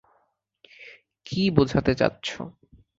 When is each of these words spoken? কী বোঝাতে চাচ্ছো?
কী 1.25 1.41
বোঝাতে 1.49 1.91
চাচ্ছো? 1.95 2.39